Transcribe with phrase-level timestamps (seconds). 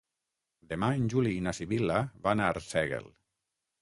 [0.71, 1.99] Demà en Juli i na Sibil·la
[2.29, 3.07] van a Arsèguel.